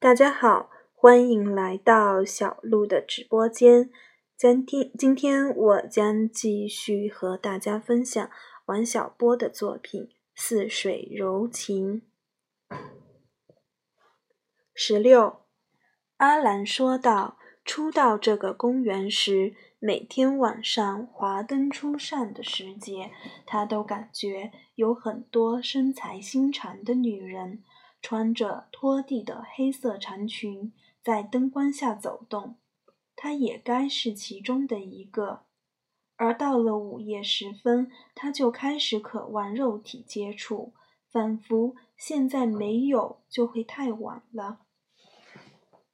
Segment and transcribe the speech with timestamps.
[0.00, 3.90] 大家好，欢迎来到小鹿的直播间。
[4.34, 8.30] 今天，今天我将继续和大家分享
[8.64, 12.00] 王小波的作品《似水柔情》。
[14.74, 15.42] 十六，
[16.16, 23.10] 阿兰说道：“初到这个公园时，每天晚上华灯初上的时节，
[23.44, 27.62] 他都感觉有很多身材修长的女人。”
[28.02, 30.72] 穿着拖地的黑色长裙，
[31.02, 32.56] 在灯光下走动，
[33.14, 35.42] 她也该是其中的一个。
[36.16, 40.72] 而到了午夜时分，她就开始渴望肉体接触，
[41.08, 44.60] 仿佛现在没有就会太晚了。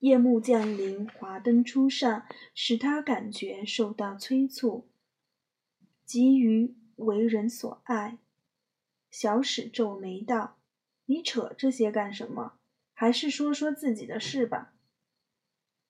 [0.00, 4.86] 夜幕降临，华灯初上，使她感觉受到催促，
[6.04, 8.18] 急于为人所爱。
[9.10, 10.56] 小史皱眉道。
[11.06, 12.54] 你扯这些干什么？
[12.92, 14.74] 还是说说自己的事吧。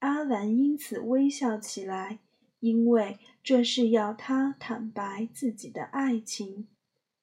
[0.00, 2.18] 阿兰因此微笑起来，
[2.60, 6.68] 因为这是要他坦白自己的爱情。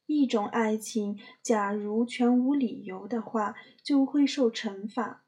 [0.05, 5.21] 一种爱情，假如全无理由的话，就会受惩罚；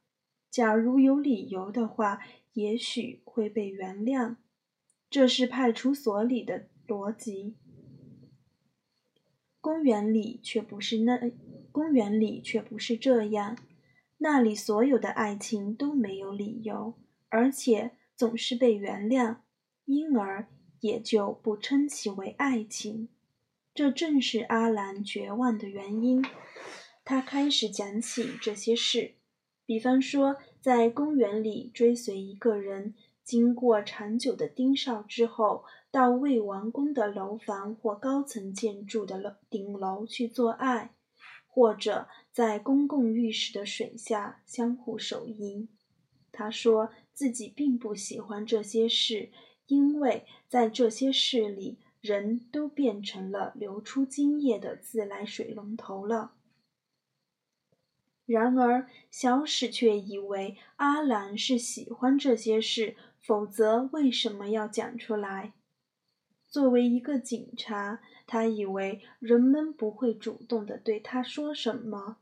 [0.50, 2.22] 假如有理由的话，
[2.54, 4.36] 也许会被原谅。
[5.10, 7.56] 这是派出所里的逻辑。
[9.66, 11.20] 公园里却不是那。
[11.72, 13.58] 公园里却不是这样，
[14.20, 16.94] 那里所有的爱情都没有理由，
[17.30, 19.38] 而且总是被原谅，
[19.86, 20.48] 因而
[20.82, 23.10] 也就不称其为爱情。
[23.74, 26.24] 这正是阿兰绝望的原因。
[27.04, 29.16] 他开始讲起这些事，
[29.66, 32.94] 比方说，在公园里追随一个人，
[33.26, 40.92] 经过长久的盯梢之后，到未完工的楼房或高层建筑的楼顶楼去做爱。
[41.48, 45.70] 或者在公共浴室的水下相互手淫。
[46.34, 49.30] 他说自己并不喜欢这些事，
[49.68, 56.34] 因为在这些事里，人都变成了流出精液的自来水龙头了。
[58.26, 65.54] 然而，小史却以为阿兰是喜欢这些事，否则为什么要讲出来？
[66.48, 72.18] 作为一个警察，他以为人们不会主动的对他说什么。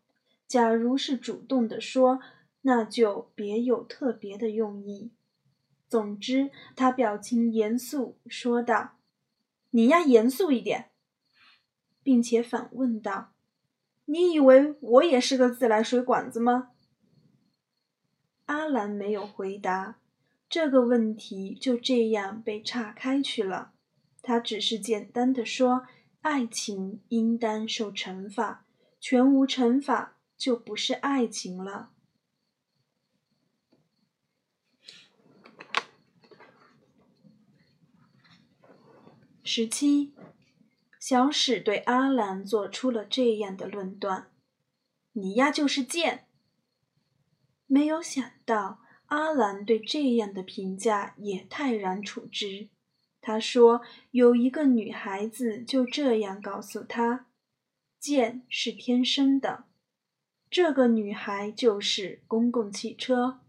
[0.48, 2.22] 假如是主动的说，
[2.62, 5.12] 那就别有特别的用意。
[5.90, 8.98] 总之，他表情严肃，说道
[9.72, 10.92] ：“你呀，严肃一点。”
[12.02, 13.34] 并且反问道
[14.06, 16.72] ：“你以为我也是个自来水管子吗？”
[18.48, 20.00] 阿兰没有回答，
[20.54, 23.74] 这个问题就这样被岔开去了。
[24.22, 25.88] 他只是简单的说
[26.22, 28.64] ：“爱情应当受惩罚，
[29.00, 31.90] 全无惩罚就不是爱情了。”
[39.44, 40.14] 十七，
[41.00, 44.30] 小史对阿兰做出了这样的论断
[45.14, 46.28] ：“你呀，就是贱。”
[47.66, 48.83] 没有想到
[49.14, 52.70] 阿兰对这样的评价也泰然处之。
[53.22, 57.28] 他说：“有一个女孩子就这样告诉他，
[58.00, 59.66] 贱是天生的。
[60.50, 63.40] 这个女孩就是公共汽车。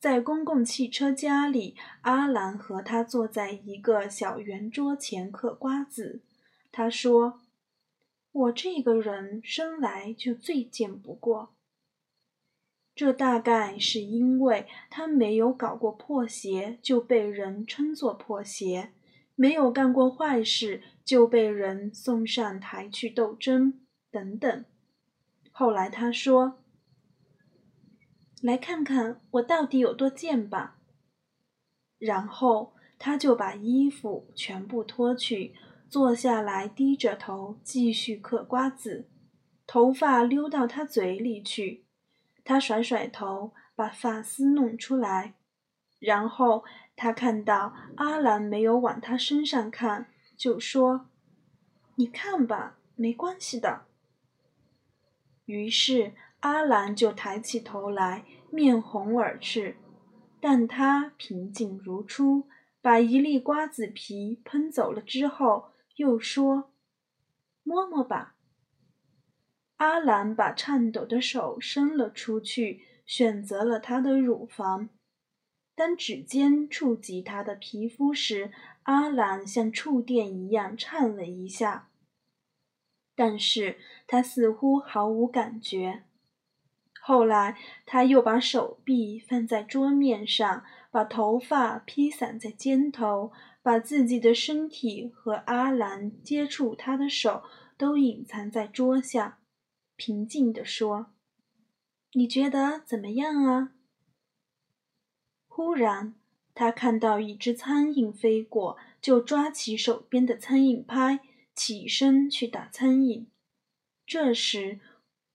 [0.00, 6.22] 在公共汽车家里，阿兰和他坐在一个小圆桌前嗑瓜子。
[6.72, 7.40] 他说
[8.32, 11.54] ：‘我这个人生来就最贱不过。’
[12.94, 18.90] 这大概是因为他没有搞过破鞋，就被人称作破鞋；
[19.34, 23.80] 没有干过坏事，就被人送上台去斗争，
[24.10, 24.64] 等等。
[25.50, 26.58] 后来他说
[28.42, 30.78] ：“来看看我到底有多贱吧。”
[31.98, 35.54] 然后他就把衣服全部脱去，
[35.88, 39.08] 坐下来，低着头继续嗑瓜子，
[39.66, 41.81] 头发溜到他嘴里去。
[42.44, 45.34] 他甩甩头，把发丝弄出来，
[45.98, 46.64] 然后
[46.96, 51.08] 他看到阿兰没有往他身上看，就说
[51.96, 53.86] ：“你看吧，没关系的。”
[55.46, 59.76] 于是阿兰就抬起头来，面红耳赤，
[60.40, 62.48] 但他平静如初，
[62.80, 66.72] 把一粒瓜子皮喷走了之后，又说
[67.62, 68.31] ：“摸摸吧。”
[69.82, 74.88] 阿兰把颤抖的手伸了出去，选择了她的乳房。
[75.74, 78.52] 当指尖触及她的皮肤时，
[78.84, 81.88] 阿兰像触电一样颤了一下，
[83.16, 86.04] 但是她似乎毫无感觉。
[87.00, 90.62] 后来，他又把手臂放在桌面上，
[90.92, 97.42] 把头发披散在肩头，把自己的身体和阿兰接触他的手
[97.76, 99.40] 都隐藏在桌下，
[100.04, 101.12] 平静地说
[102.14, 103.72] ：“你觉得怎么样啊？”
[105.46, 106.16] 忽然，
[106.56, 111.20] 他看到一只苍蝇飞过，就抓起手边的苍蝇拍，
[111.54, 113.26] 起身去打苍蝇。
[114.04, 114.80] 这时，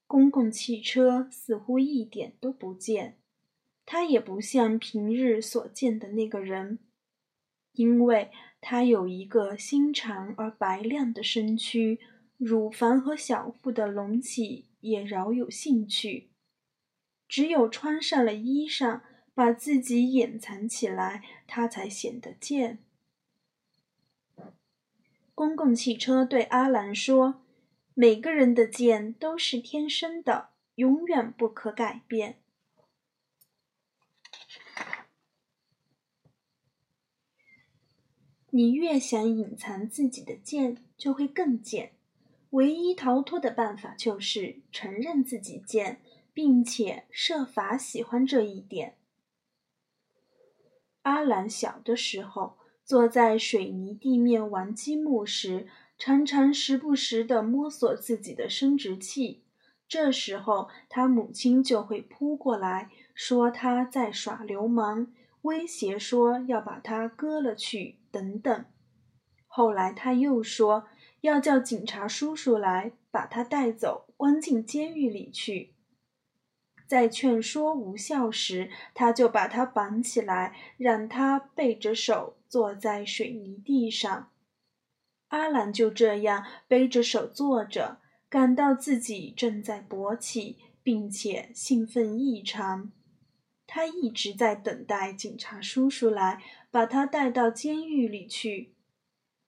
[0.05, 3.17] 公共汽车似乎一点都不见，
[3.85, 6.79] 他也不像平日所见的那个人，
[7.71, 12.01] 因为他有一个心长而白亮的身躯，
[12.37, 16.29] 乳房和小腹的隆起也饶有兴趣。
[17.27, 19.01] 只有穿上了衣裳，
[19.33, 22.79] 把自己掩藏起来，他才显得贱。
[25.35, 27.43] 公共汽车对阿兰说。
[27.99, 32.39] 每个人的贱都是天生的，永远不可改变。
[38.51, 41.96] 你越想隐藏自己的贱，就会更贱。
[42.57, 46.01] 唯一逃脱的办法就是承认自己贱，
[46.33, 48.95] 并且设法喜欢这一点。
[51.03, 55.67] 阿兰小的时候，坐在水泥地面玩积木时。
[55.99, 59.43] 常常时不时地摸索自己的生殖器，
[59.87, 65.11] 这时候他母亲就会扑过来，说他在耍流氓，
[65.41, 68.65] 威胁说要把他割了去，等等。
[69.47, 70.85] 后来他又说
[71.27, 75.73] 要叫警察叔叔来把他带走，关进监狱里去。
[76.87, 84.31] 在劝说无效时，他就把他绑起来，让他背着手坐在水泥地上。
[85.27, 87.99] 阿兰就这样背着手坐着，
[88.29, 92.93] 感到自己正在勃起，并且兴奋异常。
[93.65, 96.41] 他一直在等待警察叔叔来
[96.71, 98.76] 把他带到监狱里去。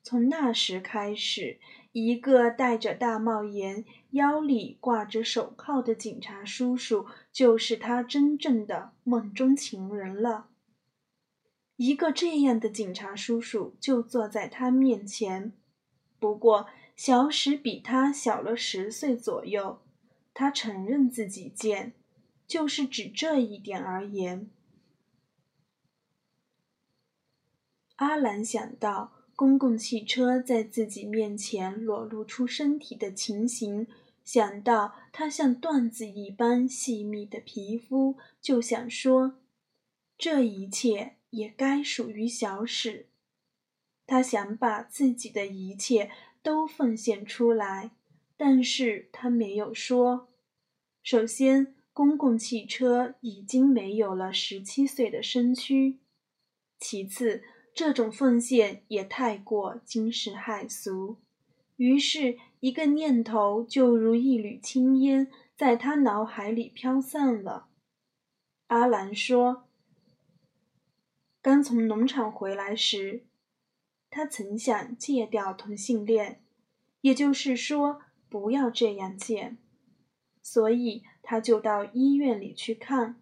[0.01, 1.59] 从那时开始，
[1.91, 10.47] 一个戴着大帽檐、腰里挂着手铐的警察叔叔就是他真正的梦中情人了。
[11.75, 15.53] 一个这样的警察叔叔就坐在他面前。
[16.19, 19.81] 不过，小史比他小了十岁左右。
[20.33, 21.93] 他承认自己贱，
[22.47, 24.49] 就是指这一点而言。
[27.97, 33.88] 阿兰想到公共汽车在自己面前裸露出身体的情形，
[34.25, 39.39] 想到他像缎子一般细密的皮肤，就想说：
[40.18, 43.07] 这一切也该属于小史。
[44.06, 46.12] 他想把自己的一切
[46.44, 47.92] 都奉献出来，
[48.35, 50.27] 但是他没有说。
[51.01, 56.00] 首先，公共汽车已经没有了十七岁的身躯；
[56.77, 57.42] 其次，
[57.74, 61.18] 这种奉献也太过惊世骇俗。
[61.77, 67.68] 于是，一个念头就如一缕青烟，在他脑海里飘散了。
[68.68, 69.64] 阿兰说
[71.42, 73.26] ：“刚从农场回来时。”
[74.11, 76.42] 他曾想戒掉同性恋，
[77.02, 79.56] 也就是说不要这样戒，
[80.42, 83.21] 所以他就到医院里去看。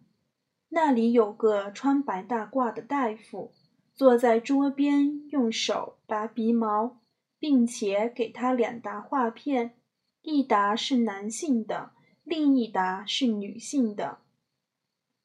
[0.70, 3.54] 那里有个穿白大褂的大夫，
[3.98, 7.02] 坐在桌边，用手拔鼻毛，
[7.40, 9.74] 并且给他两沓画片，
[10.22, 14.20] 一沓是男性的，另一沓是女性的，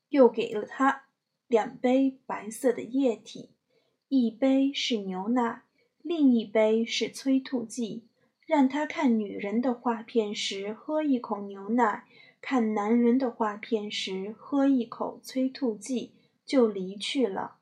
[0.09, 1.05] 又给了他
[1.49, 3.51] 两杯白色的液体。
[4.09, 5.65] 一杯是牛奶，
[6.01, 8.09] 另一杯是催吐剂。
[8.47, 12.07] 让他看女人的画片时喝一口牛奶，
[12.41, 16.15] 看男人的画片时喝一口催吐剂，
[16.47, 17.59] 就离去了。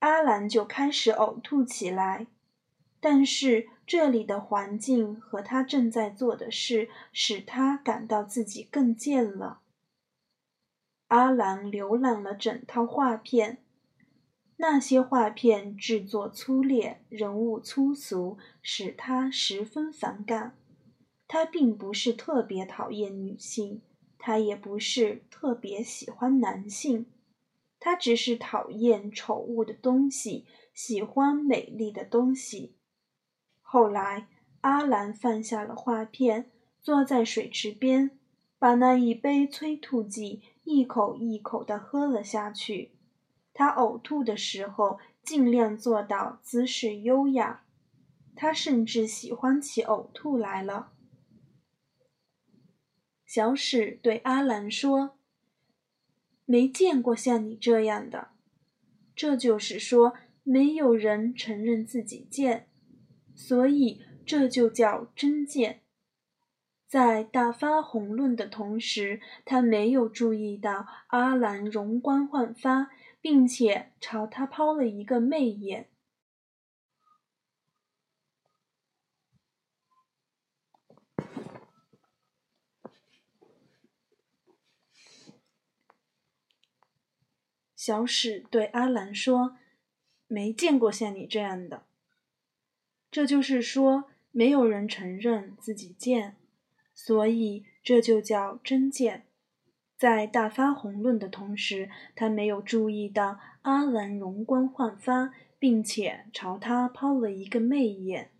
[0.00, 2.26] 阿兰就开始呕吐起来，
[3.00, 9.60] 但是这里的环境和他正在做的事使他感到自己更贱了。
[11.08, 13.58] 阿兰浏览了整套画片。
[14.62, 20.54] 那些画片制作粗劣，人物粗俗，使他十分反感。
[21.26, 23.80] 他并不是特别讨厌女性，
[24.18, 27.06] 他也不是特别喜欢男性，
[27.80, 32.76] 他只是讨厌丑恶的东西，喜欢美丽的东西。
[33.62, 34.28] 后来，
[34.60, 38.18] 阿兰放下了画片，坐在水池边，
[38.58, 42.92] 把那一杯催吐剂一口一口地喝了下去。
[43.54, 47.64] 他呕吐的时候，尽量做到姿势优雅。
[48.36, 50.92] 他甚至喜欢起呕吐来了。
[53.26, 55.18] 小史对阿兰说
[56.50, 58.30] ：“没见过像你这样的。”
[59.14, 62.66] 这就是说，没有人承认自己贱，
[63.34, 65.82] 所以这就叫真贱。
[66.88, 72.90] 在大发红论的同时，他没有注意到阿兰容光焕发，
[73.20, 75.89] 并且朝他抛了一个媚眼。
[87.82, 89.56] 小史对阿兰说
[90.28, 91.84] ：“没见过像你这样的。”
[93.10, 96.36] 这就是说，没有人承认自己贱。
[96.94, 99.24] 所以这就叫真贱。
[99.96, 108.30] 在大发宏论的同时，他没有注意到阿兰容光焕发，并且朝他抛了一个媚眼。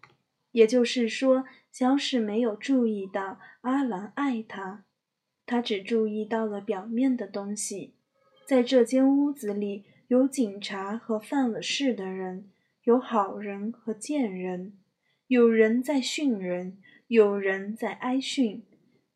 [0.52, 4.84] 也就是说，小史没有注意到阿兰爱他，
[5.46, 7.94] 他只注意到了表面的东西。
[8.50, 12.50] 在这间屋子里，有警察和犯了事的人，
[12.82, 14.76] 有好人和贱人，
[15.28, 16.82] 有人在训人。
[17.06, 18.66] 有人在挨训，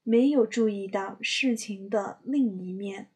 [0.05, 3.11] 没有注意到事情的另一面。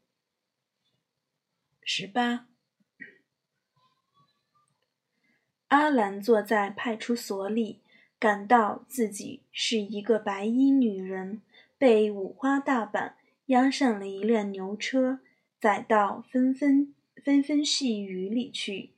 [1.85, 2.49] 十八，
[5.69, 7.81] 阿兰坐在派出所里，
[8.19, 11.43] 感到自己是一个白衣女人，
[11.79, 13.15] 被五花大绑
[13.47, 15.21] 押上了一辆牛车，
[15.61, 18.93] 载到纷纷纷纷细雨里去。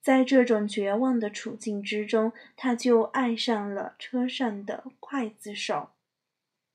[0.00, 5.90] 在这种绝望的处境之中，他就爱上了车上的刽子手。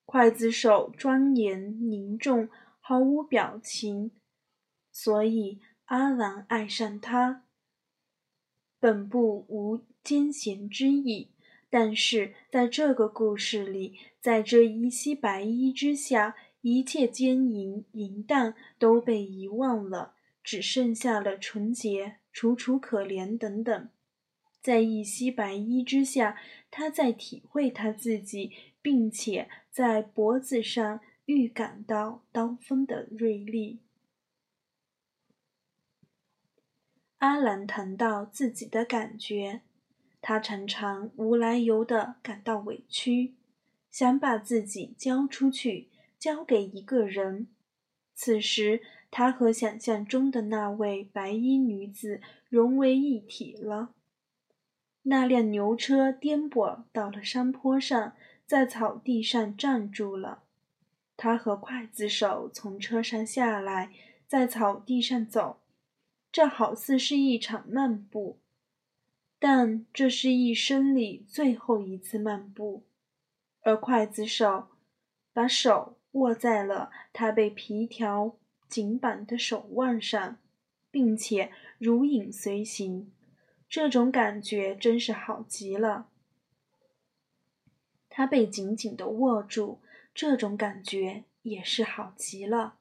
[0.05, 2.50] 刽子手庄严凝重，
[2.81, 4.11] 毫无表情，
[4.91, 7.45] 所以阿兰爱上他。
[8.77, 11.29] 本部无奸嫌之意，
[11.69, 20.13] 但是在这个故事里，在这一袭白衣之下，一切奸淫淫荡都被遗忘了，
[20.44, 22.18] 只剩下了纯洁。
[22.34, 23.89] 楚楚可怜等等，
[24.62, 26.38] 在一袭白衣之下，
[26.72, 33.82] 他在体会他自己，并且在脖子上预感到刀锋的锐利。
[37.18, 39.62] 阿兰谈到自己的感觉，
[40.22, 43.36] 他常常无来由的感到委屈，
[43.91, 45.89] 想把自己交出去，
[46.21, 47.49] 交给一个人。
[48.13, 48.81] 此时。
[49.13, 53.93] 他和想象中的那位白衣女子融为一体了。
[55.01, 60.43] 那辆牛车颠簸到了山坡上，在草地上站住了。
[61.17, 63.91] 他和刽子手从车上下来，
[64.25, 65.59] 在草地上走，
[66.31, 68.39] 这好似是一场漫步，
[69.37, 72.85] 但这是一生里最后一次漫步。
[73.63, 74.69] 而刽子手
[75.33, 78.38] 把手握在了他被皮条。
[78.68, 80.38] 紧绑的手腕上，
[80.89, 83.12] 并且如影随形，
[83.68, 86.08] 这种感觉真是好极了。
[88.08, 89.82] 他被紧紧地握住，
[90.15, 92.75] 这种感觉也是好极了。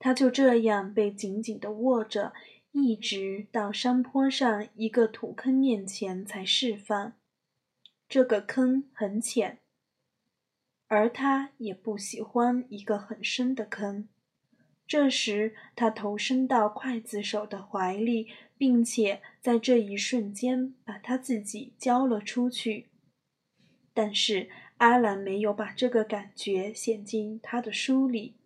[0.00, 2.32] 他就这样被紧紧地握着，
[2.72, 7.12] 一直到山坡上一个土坑面前才释放。
[8.08, 9.60] 这个坑很浅，
[10.94, 14.08] 而他也不喜欢一个很深的坑。
[14.86, 22.90] 这时，他投身到刽子手的怀里，并且在这一瞬间把他自己交了出去。
[23.92, 28.36] 但是，阿兰没有把这个感觉写进他的书里。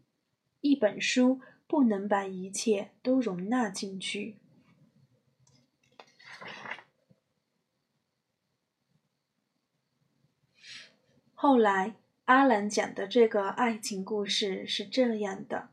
[0.61, 4.37] 一本书不能把一切都容纳进去。
[11.35, 11.95] 后来，
[12.28, 15.70] 阿兰讲的这个爱情故事是这样的。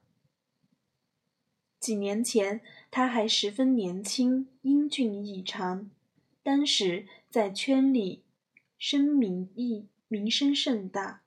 [1.81, 5.91] 几年前，他还十分年轻，英俊异常。
[6.41, 8.23] 当时在圈里
[8.77, 11.23] 声名一名声甚大。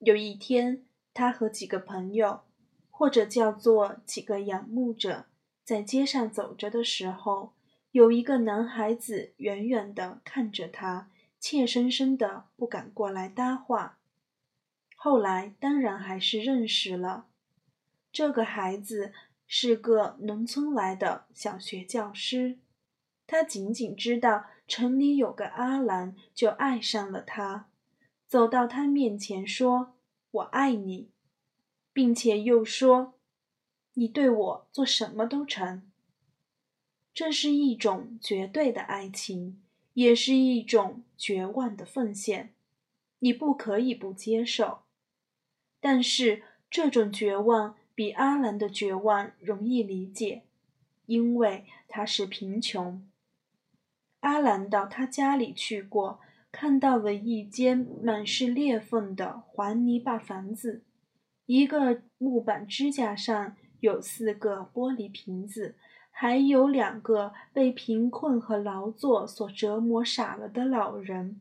[0.00, 2.42] 有一天，他和几个朋友，
[2.90, 5.24] 或者叫做几个仰慕者，
[5.64, 7.54] 在街上走着的时候，
[7.92, 14.00] 有一个男孩子远远地看着他，怯生生的不敢过来搭话。
[15.04, 17.26] 后来当然还是认识了
[18.12, 19.12] 这个孩子。
[19.54, 22.56] 是个农村来的小学教师，
[23.26, 27.68] 他仅仅知道城里有个阿兰，就爱上了他，
[28.26, 29.92] 走到他面前说
[30.30, 31.10] ：“我爱你，
[31.92, 33.12] 并且又说，
[33.92, 35.82] 你对我做什么都成。”
[37.12, 39.60] 这是一种绝对的爱情，
[39.92, 42.54] 也是一种绝望的奉献，
[43.18, 44.81] 你不可以不接受。
[45.82, 50.44] 但是这种绝望比阿兰的绝望容易理解，
[51.06, 53.04] 因为他是贫穷。
[54.20, 56.20] 阿兰到他家里去过，
[56.52, 60.84] 看到了一间满是裂缝的黄泥巴房子，
[61.46, 65.74] 一个木板支架上有四个玻璃瓶子。
[66.14, 71.40] 还有两个被贫困和劳作所折磨傻了的老人，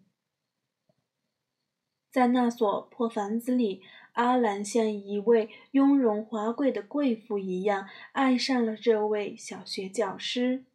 [2.09, 3.83] 在那所破房子里，
[4.13, 10.65] 阿兰像一位雍容华贵的贵妇一样爱上了这位小学教师，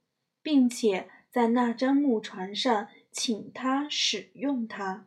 [0.42, 5.06] 并且在那张木床上请他使用它。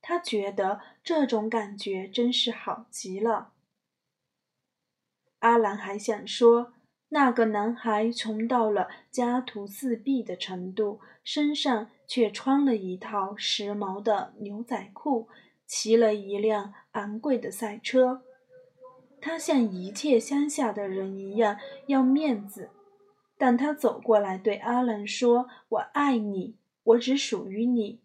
[0.00, 3.52] 他觉得这种感觉真是好极了。
[5.40, 6.74] 阿兰还想说。
[7.10, 15.26] 那个男孩穷到了家徒四壁的程度，身上却穿了一套时髦的牛仔裤，
[15.68, 18.22] 骑了一辆昂贵的赛车。
[19.20, 22.70] 他像一切乡下的人一样要面子，
[23.36, 28.00] 但他走过来对阿兰说：“我爱你，我只属于你。”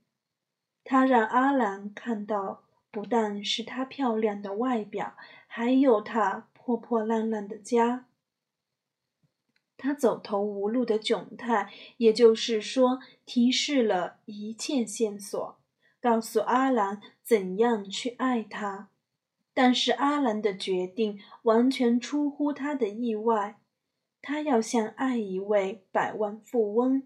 [0.84, 5.16] 他让阿兰看到，不但是他漂亮的外表，
[5.48, 8.08] 还有他破破烂烂的家。
[9.78, 15.58] 他走投无路的窘态，也就是说，提示了一切线索，
[16.04, 18.90] 告诉阿兰怎样去爱他。
[19.54, 23.62] 但是阿兰的决定完全出乎他的意外，
[24.22, 27.04] 他要像爱一位百万富翁、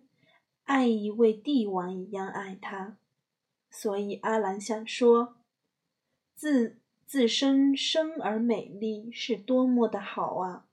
[0.64, 2.98] 爱一位帝王一样爱他。
[3.70, 5.36] 所以阿兰想说，
[6.34, 10.66] 自自身生而美丽是多么的好啊！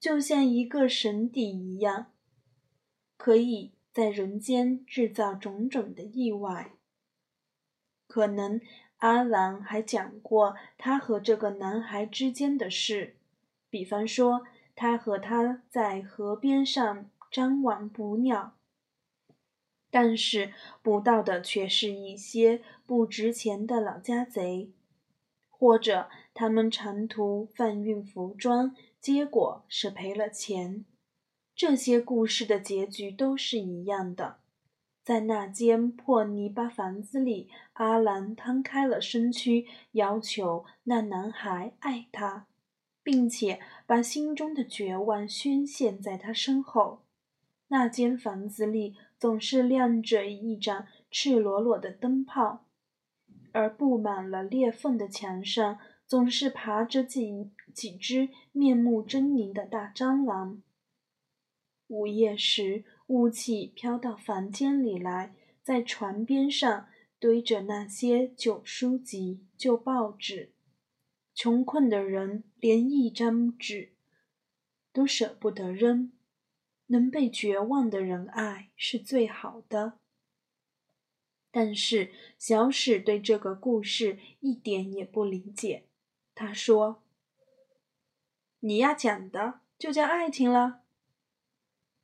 [0.00, 2.12] 就像一个神邸一样，
[3.16, 6.77] 可以在人间制造种种的意外。
[8.08, 8.60] 可能
[8.96, 13.14] 阿兰还讲过他和这个男孩之间的事，
[13.70, 14.44] 比方说
[14.74, 18.54] 他和他在河边上张网捕鸟，
[19.90, 24.72] 但是捕到的却是一些不值钱的老家贼，
[25.48, 28.74] 或者他们长途贩运服装。
[29.00, 30.84] 结果是赔了钱。
[31.54, 34.40] 这些故事的结局都是一样的。
[35.08, 42.46] 在那间破泥巴房子里，阿兰摊开了身躯，要求那男孩爱他，
[43.02, 47.06] 并且把心中的绝望宣泄在他身后。
[47.68, 52.66] 那间房子里总是亮着一盏赤裸裸的灯泡，
[53.52, 55.78] 而布满了裂缝的墙上。
[56.06, 60.62] 总是爬着几几只面目狰狞的大蟑螂。
[61.86, 70.52] 午夜时，雾气飘到房间里来，在床边上堆着那些旧书籍、旧报纸。
[71.34, 73.92] 穷困的人连一张纸
[74.92, 76.12] 都舍不得扔，
[76.86, 79.98] 能被绝望的人爱是最好的。
[81.50, 85.86] 但是小史对这个故事一点也不理解。
[86.34, 87.02] 他说
[88.60, 90.82] ：“你要，讲的就叫爱情了。”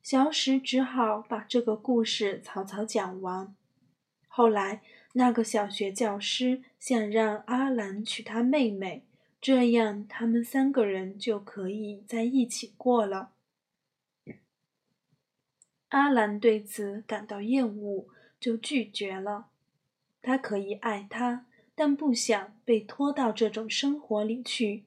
[0.05, 3.55] 小史只好把这个故事草草讲完。
[4.27, 9.07] 后来，那个小学教师想让阿兰娶他妹妹，
[9.41, 13.31] 这样他们三个人就可以在一起过了。
[15.87, 18.05] 阿兰对此感到厌恶，
[18.39, 19.47] 就拒绝了。
[20.21, 21.47] 他可以爱她。
[21.73, 24.85] 但不想被拖到这种生活里去。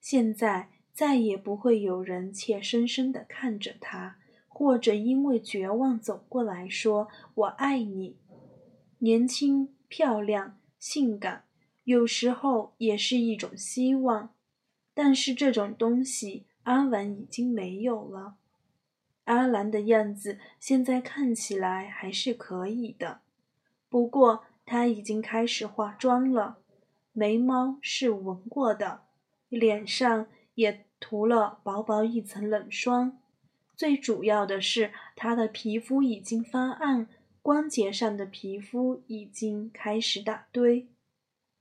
[0.00, 7.06] 现在再也不会有人怯生生地看着他，或者因为绝望走过来说
[7.36, 8.16] “我爱你”。
[8.98, 11.44] 年轻、漂亮、性感，
[11.84, 14.34] 有时候也是一种希望。
[14.92, 18.34] 但是这种东西，阿兰已经没有了。
[19.26, 23.20] 阿兰的样子现在看起来还是可以的，
[23.88, 24.42] 不过。
[24.70, 26.58] 他已经开始化妆了，
[27.12, 29.04] 眉毛是纹过的，
[29.48, 33.18] 脸上也涂了薄薄一层冷霜。
[33.76, 37.08] 最主要的是，他的皮肤已经发暗，
[37.42, 40.88] 关节上的皮肤已经开始打堆。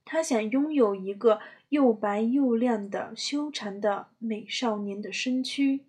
[0.03, 5.81] 他想拥有一个又白又亮的修长的美少年的身躯。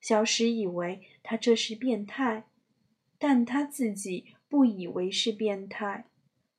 [0.00, 2.44] 小史以为他这是变态，
[3.18, 6.06] 但他自己不以为是变态。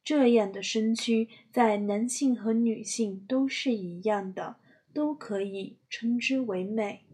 [0.04, 4.58] 这样的身躯在男性和女性都是一样的，
[4.94, 7.06] 都可以称之为美。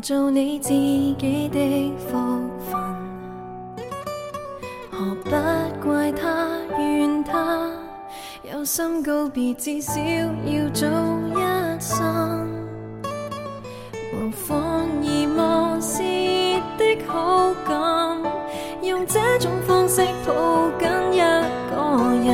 [0.00, 2.16] 做你自己的福
[2.70, 2.80] 分，
[4.90, 5.30] 何不
[5.84, 7.70] 怪他怨他
[8.42, 10.86] 有心告别，至少要早
[11.34, 12.48] 一生。
[14.14, 16.02] 无妨而忘事
[16.78, 18.22] 的好感，
[18.82, 21.18] 用这种方式抱紧一
[21.70, 21.74] 个
[22.24, 22.30] 人，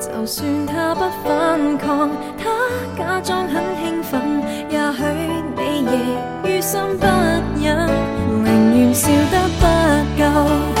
[0.00, 2.50] 就算他不反抗，他
[2.96, 4.20] 假装很兴奋，
[4.70, 5.02] 也许
[5.56, 6.33] 你亦
[6.64, 7.04] 心不
[7.62, 7.76] 忍，
[8.42, 9.62] 宁愿笑得不
[10.16, 10.24] 够，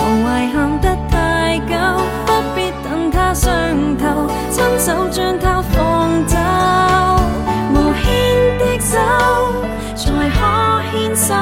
[0.24, 1.76] 谓喊得太久，
[2.24, 3.52] 不必等他伤
[3.98, 6.38] 透，亲手将他放走，
[7.74, 8.02] 无牵
[8.58, 8.96] 的手
[9.94, 10.40] 才可
[10.90, 11.34] 牵手，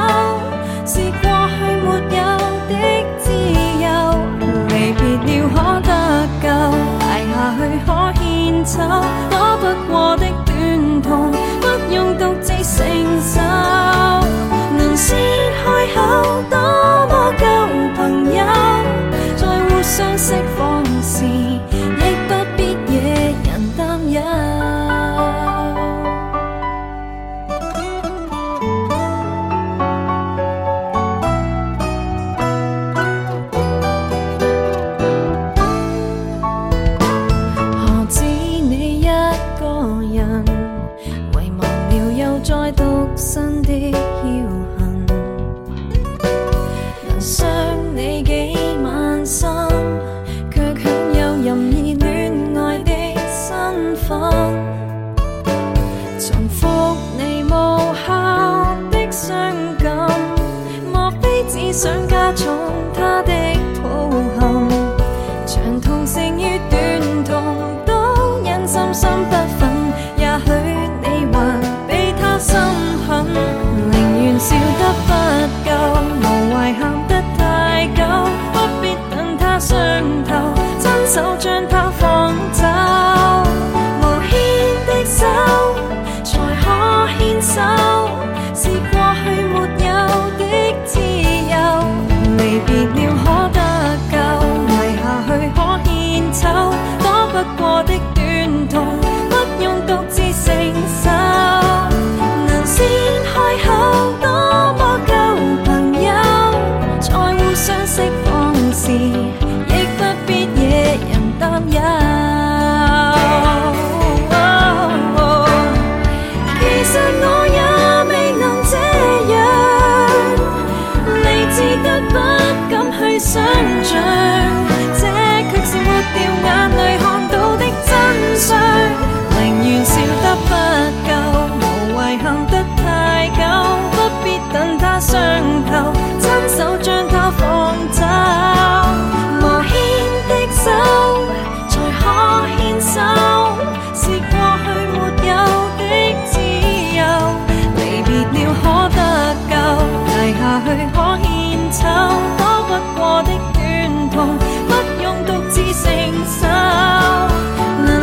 [0.85, 2.20] 是过去没有
[2.66, 2.72] 的
[3.18, 3.31] 自
[3.81, 3.87] 由，
[4.70, 5.88] 离别了可得
[6.42, 6.44] 救，
[7.07, 7.88] 挨下去可
[8.20, 8.20] 献
[8.64, 8.74] 丑，
[9.31, 12.85] 躲不过的短痛，不用独自承
[13.22, 13.40] 受，
[15.12, 15.20] 先
[15.62, 16.57] 开口，多
[17.11, 17.44] 么够
[17.94, 18.40] 朋友，
[19.37, 22.92] 在互相释放时，亦不必惹
[23.44, 24.52] 人担忧。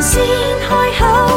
[0.09, 0.25] 先
[0.59, 1.28] 开口，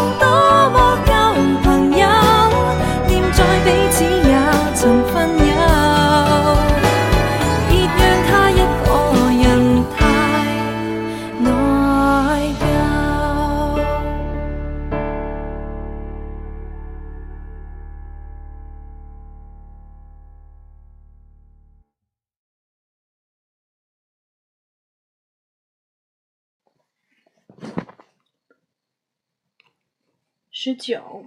[30.64, 31.26] 十九。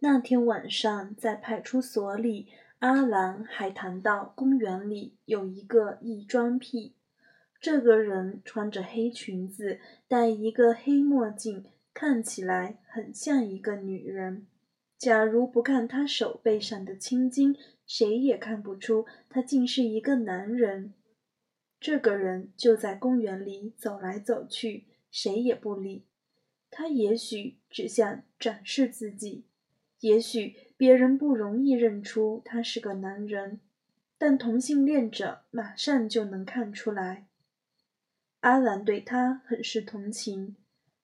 [0.00, 2.48] 那天晚上，在派出所里，
[2.80, 6.96] 阿兰还谈到公园里有一个异装癖。
[7.60, 14.48] 这个人穿着黑裙子，戴一个黑墨镜，看起来很像一个女人。
[14.98, 20.94] 假如不看他手背上的青筋，谁也看不出他竟是一个男人。
[21.78, 26.06] 这个人就在公园里走来走去，谁也不理。
[26.70, 29.44] 他也许只想展示自己，
[30.00, 33.60] 也许别人不容易认出他是个男人，
[34.16, 37.26] 但同性恋者马上就能看出来。
[38.40, 40.56] 阿兰对他很是同情，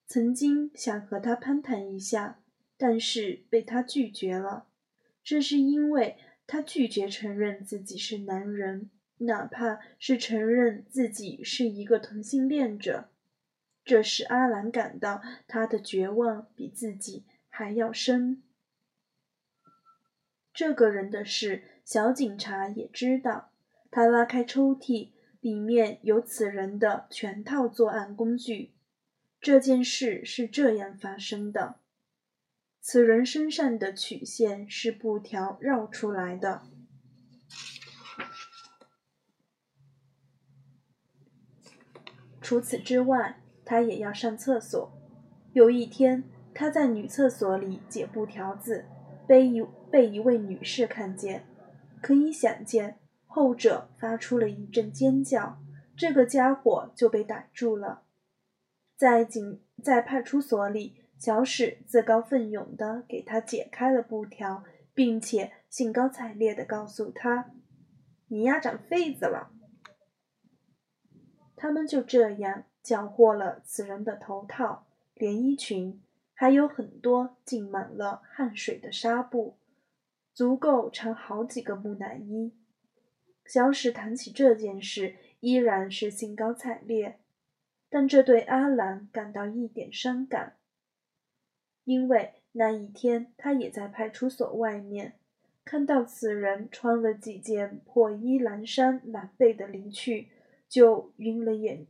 [0.07, 2.40] 曾经想和他攀谈一下，
[2.79, 4.68] 但是被他拒绝了。
[5.22, 13.09] 这是因为他拒绝承认自己是男人，哪怕是承认自己是一个同性恋者。
[13.87, 18.42] 这使阿兰感到他的绝望比自己还要深。
[20.53, 23.53] 这个人的事，小警察也知道。
[23.88, 28.75] 他拉开抽屉，里面有此人的全套作案工具。
[29.40, 31.79] 这件事是这样发生的：
[32.81, 36.66] 此人身上的曲线是布条绕出来的。
[42.40, 44.90] 除此之外，他也要上厕所。
[45.52, 46.24] 有一天，
[46.55, 48.87] 他在女厕所里解布条子，
[49.26, 51.44] 被一被一位女士看见。
[52.00, 55.59] 可以想见，后者发出了一阵尖叫，
[55.96, 58.05] 这个家伙就被逮住了。
[58.96, 64.62] 在警在派出所里，小史自告奋勇地给他解开了布条，
[64.94, 67.50] 并且兴高采烈地告诉他
[68.29, 69.50] ：“你丫长痱子了。”
[71.57, 76.01] 他们就这样缴获了此人的头套、连衣裙，
[76.35, 79.57] 还有很多浸满了汗水的纱布，
[80.33, 82.53] 足够穿好几个木乃伊。
[83.44, 87.18] 小史谈起这件事，依然是兴高采烈，
[87.90, 90.55] 但这对阿兰感到一点伤感，
[91.83, 95.14] 因为那一天他也在派出所外面
[95.64, 100.29] 看到此人穿了几件破衣蓝衫，狼狈的离去。
[100.68, 101.87] 就晕了眼，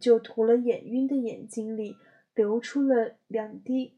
[0.00, 1.96] 就涂了眼晕的眼睛里
[2.34, 3.94] 流出了两滴，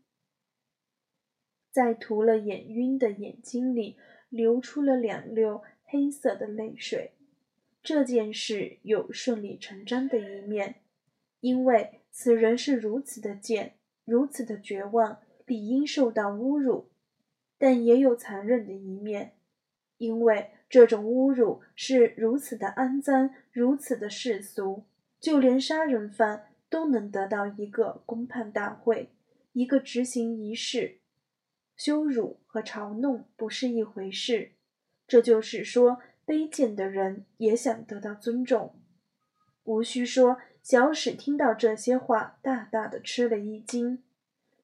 [1.70, 3.96] 在涂了眼晕的眼睛里
[4.28, 7.12] 流出了两溜黑色的泪水。
[7.82, 10.76] 这件事有顺理成章的一面，
[11.40, 16.88] 因为此人是如此的贱，如此的绝望，理应受到侮辱；
[17.58, 19.32] 但也有残忍的一面，
[19.98, 20.50] 因为。
[20.66, 24.82] 这种侮辱是如此的肮脏，如此的世俗，
[25.24, 29.08] 就连杀人犯都能得到一个公判大会，
[29.54, 30.98] 一个执行仪式。
[31.74, 34.52] 羞辱和嘲弄不是一回事。
[35.08, 38.74] 这就是说，卑贱的人也想得到尊重。
[39.62, 44.02] 无需说，小史听到这些话，大大的吃了一惊。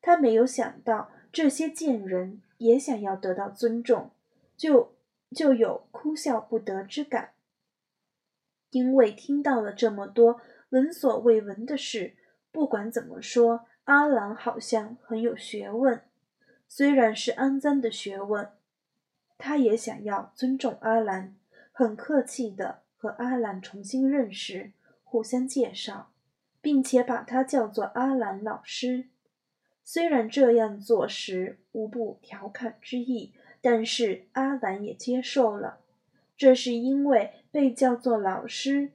[0.02, 4.10] 他没有想到这些贱人也想要得到尊重，
[4.58, 4.92] 就。
[5.32, 7.30] 就有哭笑不得之感，
[8.70, 12.14] 因为听到了这么多闻所未闻的事。
[12.50, 16.02] 不管怎么说，阿兰好像很有学问，
[16.66, 18.48] 虽然是肮脏的学问。
[19.38, 21.36] 他也想要尊重阿兰，
[21.70, 24.72] 很客气的和阿兰重新认识，
[25.04, 26.10] 互相介绍，
[26.60, 29.06] 并且把他叫做阿兰老师。
[29.84, 33.32] 虽然这样做时无不调侃之意。
[33.62, 35.80] 但是阿兰也接受了，
[36.34, 38.92] 这是因为被叫做老师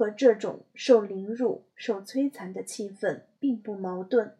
[0.00, 4.34] 和这种受凌辱、受摧残的气氛并不矛盾。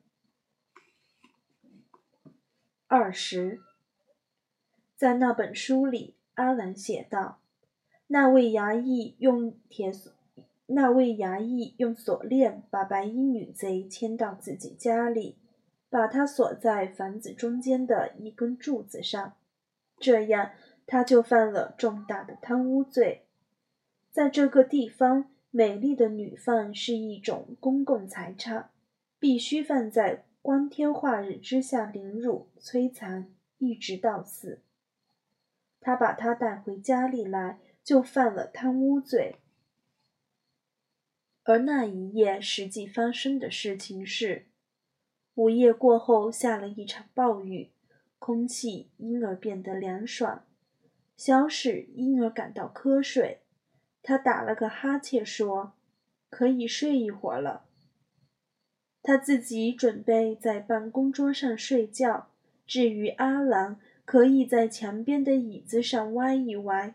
[2.86, 3.60] 二十，
[4.96, 7.42] 在那本书里，阿兰写道
[8.08, 10.10] ：“那位衙役用铁锁，
[10.64, 15.36] 那位衙役用锁链把白衣女贼牵到自己家里，
[15.90, 19.34] 把她锁在房子中间的一根柱子上。”
[20.00, 20.52] 这样，
[20.86, 23.26] 他就犯了重大的贪污罪。
[24.10, 28.70] 在这个地方，美丽的女犯是一种公共财产，
[29.18, 34.60] 必须放在光天化日之下凌辱、摧残，一直到死。
[35.80, 39.36] 他把她带回家里来，就犯了贪污罪。
[41.42, 44.46] 而那一夜实际发生的事情是，
[45.34, 47.70] 午夜过后下了一场暴雨。
[48.20, 50.44] 空气因而变得凉爽，
[51.16, 53.40] 小史因而感到瞌睡。
[54.02, 55.74] 他打了个哈欠，说
[56.30, 57.66] ：“可以睡一会儿了。”
[59.02, 62.28] 他自己准备在办公桌上睡觉。
[62.66, 66.94] 至于阿兰，可以在墙边的椅子上歪一歪。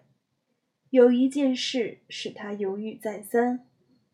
[0.90, 3.66] 有一件事使他犹豫再三，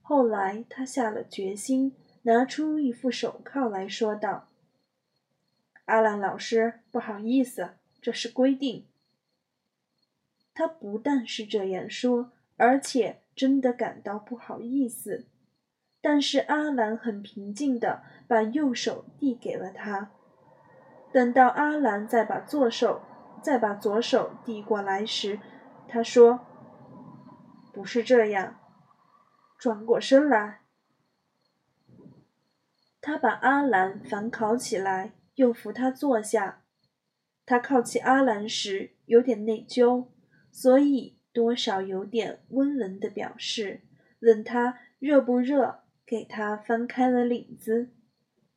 [0.01, 4.49] 后来他下了决心，拿出一副手铐来说道。
[5.85, 8.85] 阿兰老师，不好意思，这是规定。
[10.53, 15.25] 他不但是这样说，而且真的感到不好意思。
[15.99, 20.11] 但是阿兰很平静地把右手递给了他。
[21.11, 23.01] 等到阿兰再把左手
[23.41, 25.39] 再把左手递过来时，
[25.87, 26.41] 他说
[27.73, 28.59] ：“不是这样。”
[29.57, 30.61] 转过身来，
[33.01, 35.13] 他把阿兰反铐起来。
[35.35, 36.61] 又扶他坐下，
[37.45, 40.09] 他靠起阿兰时有点内疚，
[40.51, 43.81] 所以多少有点温文的表示，
[44.19, 47.89] 问他热不热，给他翻开了领子。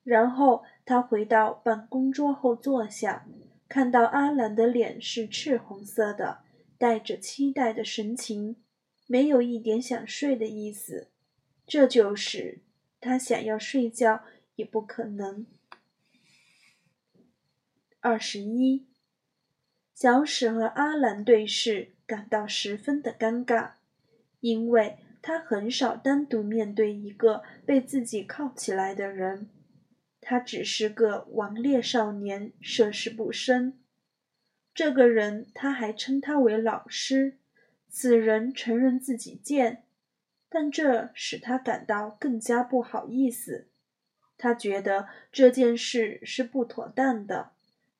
[0.02, 3.26] 然后他回到办公桌后坐下，
[3.68, 6.40] 看到阿兰的脸是赤红色的，
[6.76, 8.56] 带着期待的神情，
[9.06, 11.08] 没有一点想睡的意思。
[11.66, 12.60] 这就是
[13.00, 14.24] 他想要睡觉
[14.56, 15.46] 也不可能。
[18.00, 18.84] 二十一，
[19.94, 23.72] 小史和阿兰对视，感到十分的尴尬，
[24.40, 29.48] 因为他很少单独面对一个被自己铐起来的人。
[30.20, 33.78] 他只是个顽劣少年，涉世不深。
[34.74, 37.38] 这个人，他还称他为老师。
[37.88, 39.84] 此人承认自己贱，
[40.48, 43.68] 但这使他感到更加不好意思。
[44.36, 47.52] 他觉得这件事是不妥当的，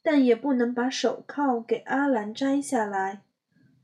[0.03, 3.23] 但也不能把手铐给阿兰摘下来。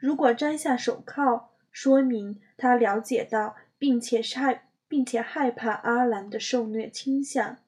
[0.00, 7.58] 如果摘下手铐，说明他了解到并且害并且害怕阿兰的受虐倾向。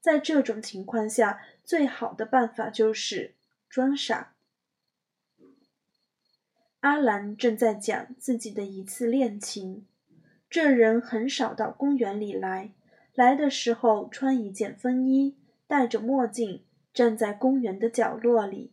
[0.00, 3.34] 在这种情况下，最好的办法就是
[3.68, 4.34] 装傻。
[6.80, 9.86] 阿兰正在讲自己的一次恋情。
[10.50, 12.72] 这人很少到公园里来，
[13.14, 18.72] 来的时候穿一件风衣，戴着墨镜，站在公园的角落里。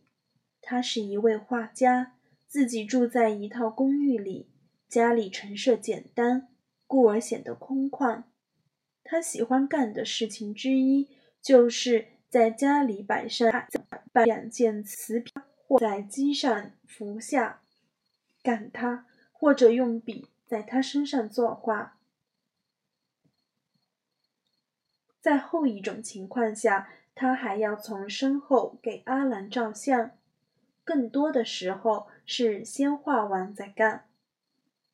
[0.60, 2.12] 他是一位画家，
[2.52, 4.50] 自己住在一套公寓里，
[4.86, 6.48] 家里陈设简单，
[6.86, 8.24] 故而显得空旷。
[9.02, 11.08] 他喜欢干的事情之一。
[11.40, 13.50] 就是在家里摆上
[14.12, 17.62] 摆两件瓷瓶，或在机上伏下
[18.42, 21.98] 赶他，或者用笔在他身上作画。
[25.22, 30.10] 在后一种情况下，他还要从身后给阿兰照相。
[30.84, 34.06] 更多的时候是先画完再干。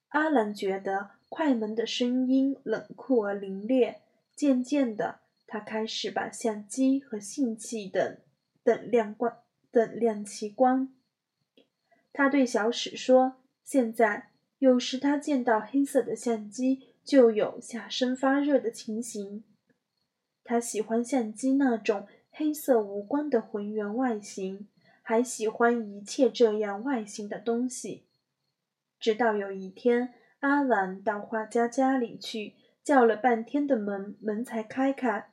[0.08, 3.96] 阿兰觉得快门的声音冷酷而凌冽，
[4.34, 5.20] 渐渐的。
[5.46, 8.18] 他开始把相机和信器等
[8.62, 9.38] 等亮光
[9.70, 10.94] 等亮其光。
[12.12, 19.44] 他对小史说：“现在有时他见到黑色的相机，就有下身发热的情形。
[20.44, 24.68] 他喜欢相机那种黑色无光的浑圆外形，
[25.08, 28.04] 还喜欢一切这样外形的东西。
[29.00, 32.52] 直到有一天，阿兰到画家家里去，
[32.84, 35.30] 叫了半天的门，门才开开。”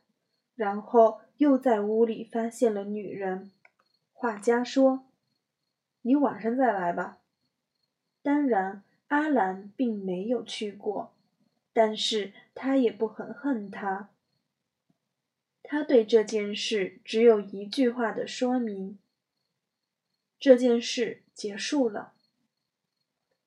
[0.56, 3.52] 然后又在屋里发现了女人。
[4.14, 5.08] 画家说
[6.04, 7.18] ：“你晚上再来吧。”
[8.24, 11.12] 当然，阿兰并没有去过，
[11.74, 14.10] 但是他也不很恨他。
[15.62, 18.98] 他对这件事只有一句话的说明：
[20.40, 22.14] 这件事结束了。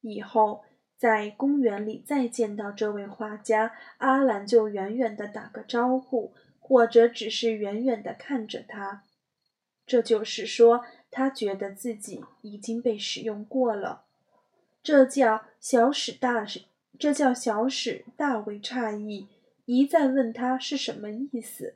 [0.00, 0.64] 以后
[0.96, 6.34] 在公园里再见到这位画家，阿兰就远远的打个招呼。
[6.60, 9.02] 或者只是远远的看着他，
[9.86, 14.04] 这就是说，他觉得自己已经被使用过了。
[14.82, 16.44] 这叫小史大，
[16.98, 19.28] 这叫小史大为诧异，
[19.64, 21.74] 一再问他是什么意思，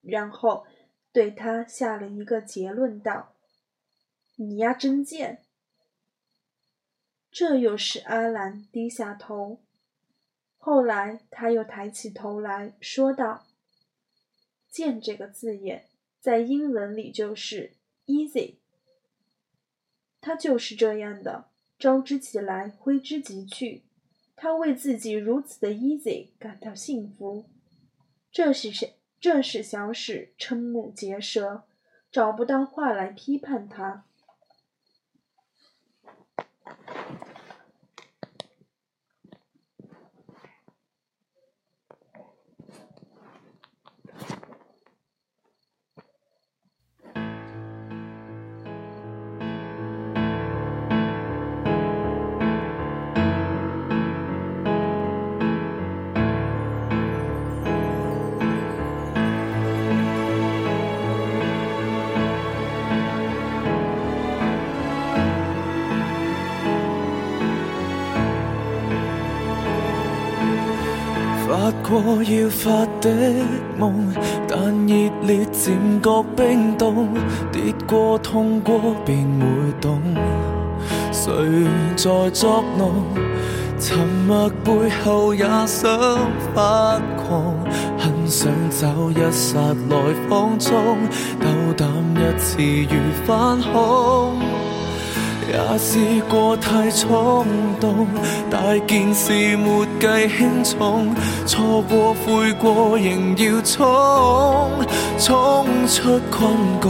[0.00, 0.64] 然后
[1.12, 3.34] 对他下了一个结论道
[4.36, 5.42] ：“你呀，真贱。”
[7.30, 9.60] 这又使阿兰低下头。
[10.56, 13.46] 后来他又抬起头来说道。
[14.70, 15.86] 贱这个字眼，
[16.20, 17.74] 在英文里就是
[18.06, 18.54] easy。
[20.20, 23.82] 他就是这样的，招之即来，挥之即去。
[24.34, 27.44] 他为自己如此的 easy 感到幸福。
[28.32, 28.96] 这是谁？
[29.20, 31.64] 这使小史瞠目结舌，
[32.10, 34.05] 找不到话来批判他。
[71.88, 73.10] 过要发的
[73.78, 74.12] 梦，
[74.48, 74.58] 但
[74.88, 77.08] 热烈渐觉冰冻，
[77.52, 80.00] 跌过痛过便会懂，
[81.12, 81.32] 谁
[81.96, 83.04] 在作弄？
[83.78, 85.88] 沉默背后也想
[86.52, 87.54] 发狂，
[87.96, 89.96] 很想找一刹来
[90.28, 90.74] 放纵，
[91.38, 94.25] 斗胆一次如反恐。
[95.56, 97.46] 也试过太冲
[97.80, 98.06] 动，
[98.50, 101.14] 大件事没计轻重，
[101.46, 104.70] 错过悔过仍要冲，
[105.18, 106.50] 冲出困
[106.82, 106.88] 局，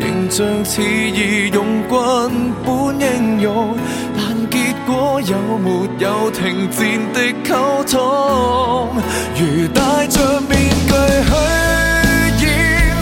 [0.00, 3.76] 形象似义勇军般英勇，
[4.16, 6.78] 但结果有没有停战
[7.12, 8.88] 的沟通？
[9.36, 10.58] 如戴着面
[10.88, 10.92] 具
[11.28, 12.48] 去掩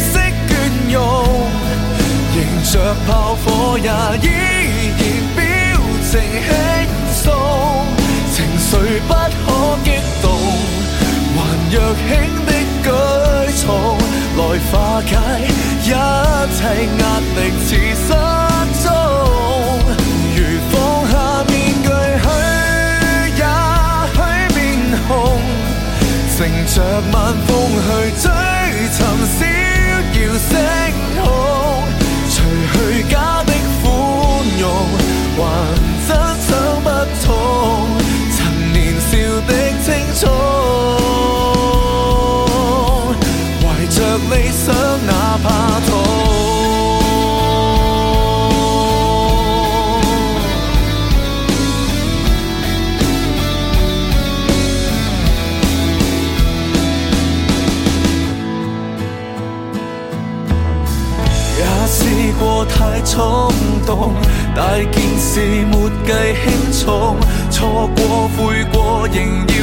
[0.01, 0.51] 饰倦
[0.93, 0.99] 容，
[2.35, 2.39] 迎
[2.73, 2.75] 着
[3.07, 3.91] 炮火也
[6.09, 6.23] 情轻
[7.13, 7.35] 松，
[8.33, 8.71] 情绪
[9.09, 9.47] 不可
[9.83, 9.91] 激
[10.23, 10.25] 动，
[11.35, 11.37] 还
[11.69, 12.07] 若轻
[12.47, 12.49] 的
[12.81, 12.89] 举
[13.61, 13.67] 重
[14.37, 14.41] 来
[14.71, 15.11] 化解
[15.83, 16.63] 一切
[17.01, 17.03] 压
[17.35, 17.69] 力，似
[18.07, 18.09] 失
[18.85, 18.87] 踪。
[20.37, 20.39] 如
[20.71, 20.75] 放
[21.11, 21.13] 下
[21.49, 21.53] 面
[21.83, 21.89] 具
[22.23, 22.25] 去，
[23.37, 23.43] 也
[24.15, 24.17] 许
[24.55, 24.57] 面
[25.09, 25.11] 红，
[26.39, 26.39] 乘
[26.73, 26.75] 着
[27.13, 27.15] 晚
[27.49, 27.51] 风
[27.83, 27.87] 去
[28.23, 28.25] 追
[28.93, 28.97] 寻
[29.27, 29.41] 逍
[30.15, 30.51] 遥星
[31.21, 31.25] 空，
[32.31, 32.35] 除
[32.73, 32.75] 去
[33.11, 33.51] 假的
[33.83, 33.85] 宽
[34.61, 34.65] 容，
[35.37, 35.41] 还
[37.07, 37.35] 真想不通，
[38.33, 38.39] 曾
[38.73, 39.13] 年少
[39.47, 39.51] 的
[39.85, 40.29] 青葱，
[43.63, 43.97] 怀着
[44.31, 44.65] 理想
[45.07, 45.47] 哪怕
[45.87, 45.89] 痛。
[61.59, 61.99] 也试
[62.39, 63.53] 過太衝
[63.87, 64.15] 動，
[64.55, 65.41] 大件事
[65.71, 65.77] 沒
[66.07, 66.66] 計輕
[67.51, 69.56] 错过悔过仍然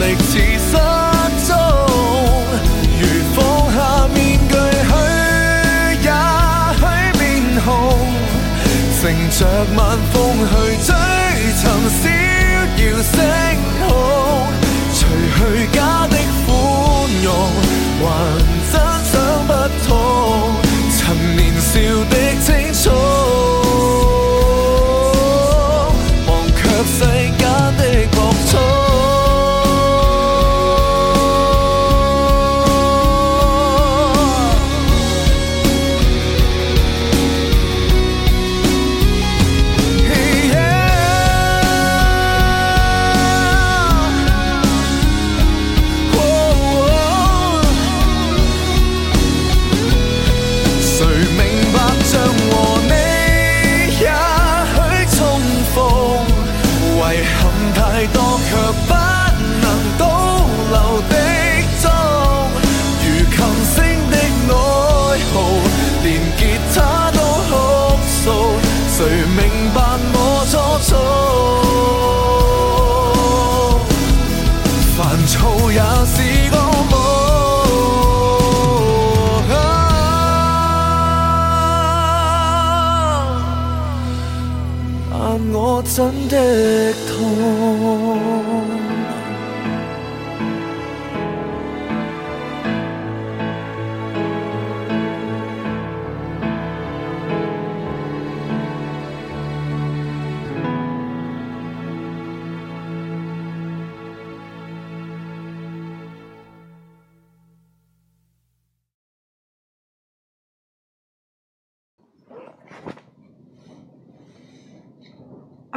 [0.00, 0.72] 力，似失
[1.46, 1.50] 踪。
[2.98, 3.02] 如
[3.34, 3.38] 放
[3.74, 3.78] 下
[4.14, 4.54] 面具
[4.88, 4.92] 去，
[6.02, 6.08] 也
[6.80, 6.82] 许
[7.18, 7.20] 面
[7.64, 7.68] 红。
[9.00, 9.38] 乘着
[9.76, 9.78] 晚
[10.12, 10.14] 风
[10.48, 10.52] 去
[10.84, 10.88] 追
[11.56, 12.02] 寻逍
[12.76, 13.14] 遥星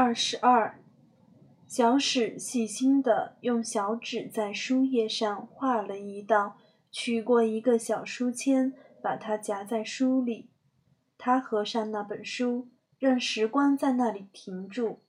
[0.04, 0.76] 二十二，
[1.76, 6.56] 小史细心地用小指在书页上画了一道，
[6.92, 10.52] 取过一个小书签，把它夹在书里。
[11.18, 12.70] 他合上那本书，
[13.00, 15.00] 让时光在那里停住。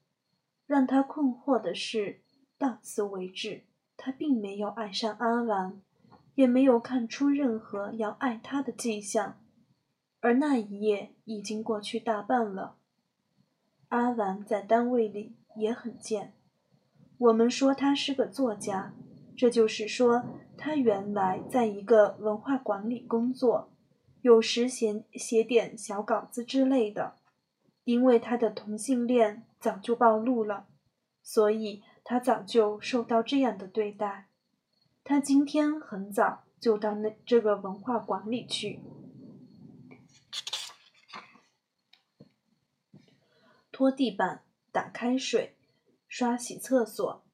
[0.66, 2.22] 让他困惑的是，
[2.56, 3.64] 到此为止，
[3.98, 5.82] 他并没有爱上阿兰，
[6.34, 9.38] 也没有看出任何要爱他的迹象。
[10.20, 12.78] 而那一夜已经过去大半了。
[13.88, 16.33] 阿兰在单位里也很贱。
[17.18, 18.94] 我们说他是个作家，
[19.36, 20.24] 这就是说
[20.56, 23.70] 他原来在一个文化馆里工作，
[24.22, 27.16] 有时写写点小稿子之类的。
[27.84, 30.66] 因为他的同性恋早就暴露了，
[31.22, 34.28] 所以他早就受到这样的对待。
[35.04, 38.80] 他今天很早就到那这个文化馆里去。
[43.70, 44.40] 拖地板，
[44.72, 45.54] 打开水，
[46.16, 47.24] 刷洗厕所，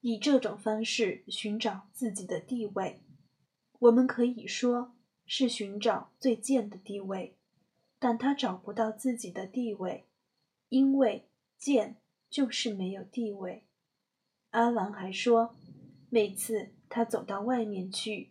[0.00, 3.00] 以这种方式寻找自己的地位。
[3.80, 4.94] 我们可以说
[5.26, 7.34] 是寻找最贱的地位，
[7.98, 10.06] 但他找不到自己的地位，
[10.68, 11.96] 因为贱
[12.30, 13.64] 就是没有地位。
[14.50, 15.56] 阿兰还说，
[16.08, 18.30] 每次他走到外面去，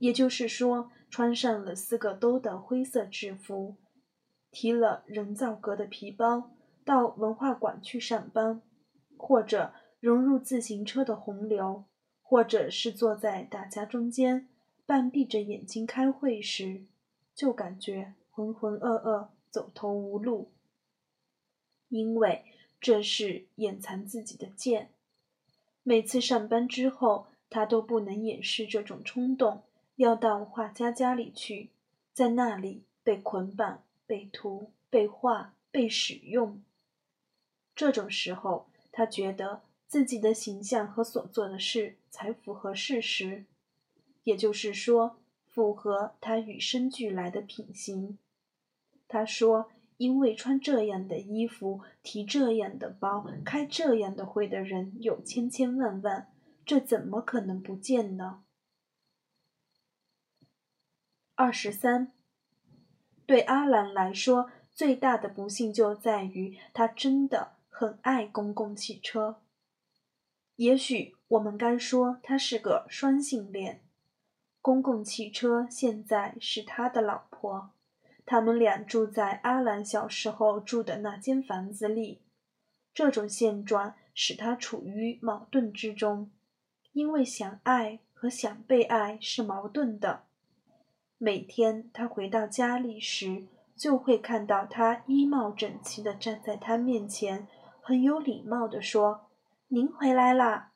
[0.00, 3.76] 也就是说穿上了四个兜的灰色制服，
[4.50, 6.50] 提了人造革的皮包，
[6.84, 8.60] 到文化馆去上班，
[9.16, 11.84] 或者融入自行车的洪流，
[12.22, 14.48] 或者是坐在大家中间。
[14.84, 16.84] 半闭着眼睛开会时，
[17.34, 20.52] 就感觉浑浑噩噩、走投无路，
[21.88, 22.44] 因为
[22.80, 24.90] 这是掩藏自己的剑。
[25.82, 29.64] 每次上班之后，他都不能掩饰这种冲动，
[29.96, 31.70] 要到画家家里去，
[32.12, 36.62] 在那里被捆绑、被涂、被画、被使用。
[37.74, 43.44] 这种时候，他觉得自己的形象和所做的事才符合事实。
[44.24, 48.18] 也就是说，符合他与生俱来的品行。
[49.06, 56.32] 他说：“因为穿这样的衣服、提这样的包、开这样的会的人有千千万万，
[56.64, 58.44] 这怎么可能不见呢？”
[61.36, 62.12] 二十三，
[63.26, 69.36] 对阿兰来说，最大的不幸就在于他真的很爱公共汽车。
[70.54, 73.82] 也许我们该说他是个双性恋。
[74.62, 77.72] 公共汽车现在是他的老婆，
[78.24, 82.22] 他们俩住在阿兰小时候住的那间房子里。
[82.94, 86.30] 这种现状使他处于矛盾之中，
[86.92, 90.22] 因为想爱和想被爱是矛盾的。
[91.18, 93.44] 每天他回到家里时，
[93.76, 97.46] 就会看到他衣帽整齐地站在他面前，
[97.86, 99.30] 很有礼貌地说
[99.70, 100.72] ：“您回来啦。”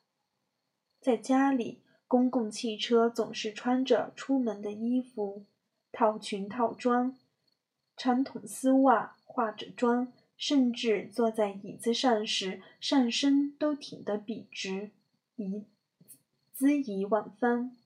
[1.01, 1.81] 在家里。
[2.07, 5.45] 公共汽车总是穿着出门的衣服，
[5.91, 7.17] 套裙套装，
[7.97, 14.91] 长筒丝袜，化着妆，甚至坐在椅子上时，上身都挺得笔直，
[15.35, 15.65] 仪
[16.53, 17.77] 姿仪万分。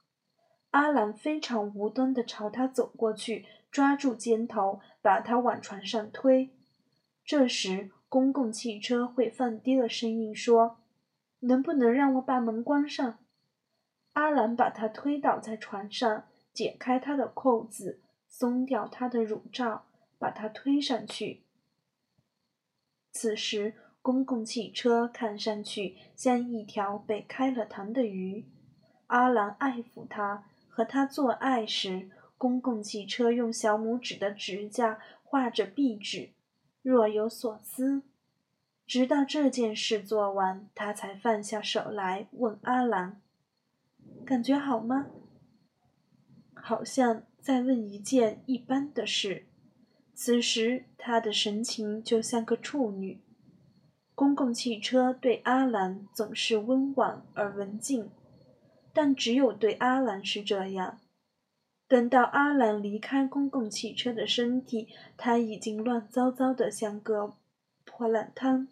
[0.72, 6.50] 阿兰非常无端地朝他走过去，抓住肩头，把他往床上推。
[7.24, 10.78] 这时，公共汽车会放低了声音说
[11.42, 13.20] ：“能不能让我把门关上？”
[14.14, 19.86] 阿兰把他推倒在床上，解开他的扣子，松掉他的乳罩，
[20.18, 21.44] 把他推上去。
[23.12, 28.46] 此时，公共汽车看上去像一条被开了膛的鱼。
[29.08, 36.30] 阿兰爱抚他，和他做爱时，公共汽车用小拇指的指甲画着壁纸，
[36.86, 38.04] 若有所思。
[38.86, 43.20] 直到这件事做完，他才放下手来，问阿兰。
[44.24, 45.08] 感觉好吗？
[46.54, 49.48] 好像在问一件一般的事。
[50.14, 53.20] 此时他的神情就像个处女。
[54.14, 58.12] 公共汽车对阿兰总是温婉而文静，
[58.94, 61.00] 但只有对阿兰是这样。
[61.88, 67.36] 等到阿兰离开公共汽车的身体，他已经乱糟糟的像个
[67.84, 68.68] 破烂摊。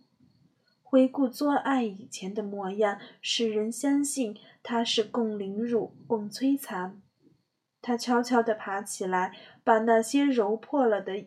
[0.82, 7.02] 回顾做爱以前的模样，使人相信他是共凌辱、共摧残。
[7.82, 11.26] 他悄悄地爬起来，把那些揉破了的、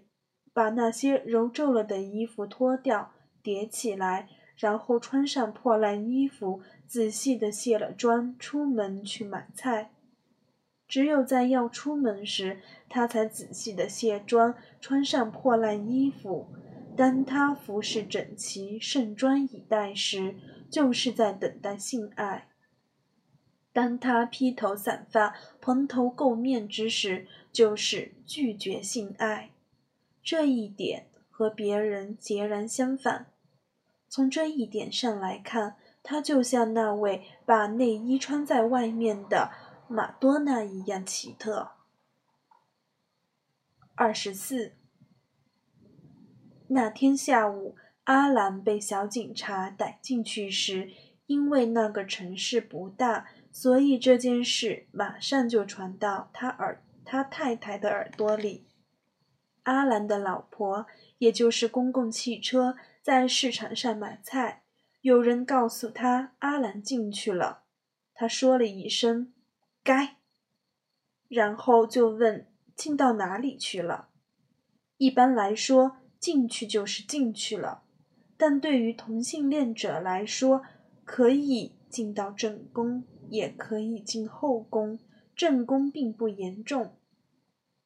[0.53, 3.13] 把那些揉皱了的衣服脱掉，
[3.43, 9.91] 叠起来，然后穿上破烂衣服，仔细地卸了妆，出门去买菜。
[10.89, 16.49] 只有在要出门时，他才仔细地卸妆，穿上破烂衣服。
[16.97, 20.37] 当他服饰整齐、盛装以待时，
[20.71, 22.49] 就是在等待性爱；
[23.73, 29.51] 当他披头散发、蓬头垢面之时，就是拒绝性爱。
[30.23, 33.27] 这一点和别人截然相反。
[34.09, 39.51] 从这一点上来看，他就像那位把内衣穿在外面的
[39.89, 41.73] 马多纳一样奇特。
[43.95, 44.75] 二十四。
[46.69, 50.91] 那天下午，阿兰被小警察逮进去时，
[51.27, 58.67] 因为那个城市不大，所以这件事马上就传到他耳他太太的耳朵里。
[59.63, 60.87] 阿兰的老婆，
[61.19, 64.63] 也就是公共汽车，在市场上买菜，
[65.01, 67.63] 有人告诉他阿兰进去了，
[68.13, 69.33] 他说了一声
[69.87, 70.17] “该”，
[71.31, 74.09] 然后就问进到哪里去了。
[74.97, 75.99] 一般来说。
[76.19, 77.85] 进去就是进去了，
[78.37, 80.63] 但对于同性恋者来说，
[81.05, 84.99] 可以进到正宫，也可以进后宫，
[85.37, 86.97] 正宫并不严重。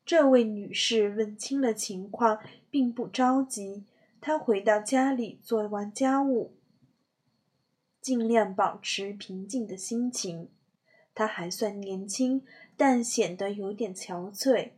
[0.06, 2.38] 这位女士问清了情况，
[2.70, 3.84] 并不着急。
[4.20, 6.54] 她回到家里做完家务，
[8.00, 10.48] 尽量保持平静的心情。
[11.20, 12.46] 她还算年轻，
[12.78, 14.70] 但显得有点憔悴；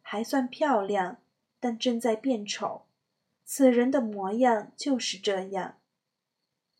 [0.00, 1.18] 还算漂亮，
[1.60, 2.86] 但正在变丑。
[3.44, 5.74] 此人的模样就是这样。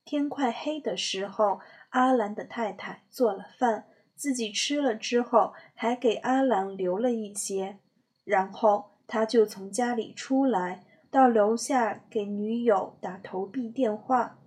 [0.06, 1.60] 天快黑的时候，
[1.90, 3.84] 阿兰的太太做了饭，
[4.16, 7.76] 自己吃了之后，还给阿兰留了一些。
[8.24, 14.38] 然后他就从家里出来，到楼下给女友打投币电话。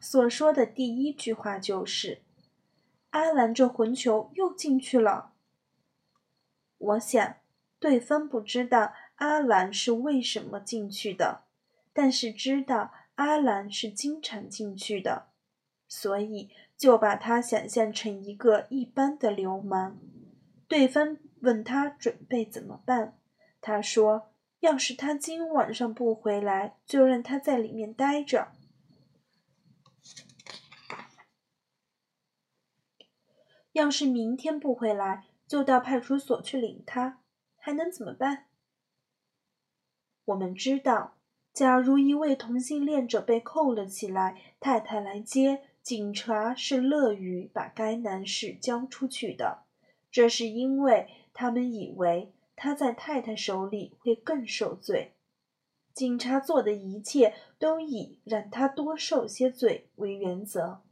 [0.00, 2.22] 所说的第一句话就是
[3.10, 5.32] ：“阿兰这混球又进去了。”
[6.78, 7.36] 我想，
[7.78, 11.44] 对方不知道阿兰是为什么进去的，
[11.92, 12.92] 但是知道。
[13.18, 15.26] 阿兰是经常进去的，
[15.88, 19.98] 所以就把他想象成一个一般的流氓。
[20.68, 23.18] 对方问他准备怎么办，
[23.60, 24.30] 他说
[24.62, 28.52] ：“要是他今晚上不回来，就让他在里面待着；
[33.78, 37.20] 要是明天不回来，就到派出所去领他。
[37.56, 38.46] 还能怎么办？”
[40.26, 41.14] 我们知道。
[41.54, 49.64] 假如一位同性恋者被扣了起来，太太来接，警察是乐于把该男士交出去的。
[50.08, 55.14] 这是因为他们以为他在太太手里会更受罪。
[55.92, 60.82] 警察做的一切都以让他多受些罪为原则。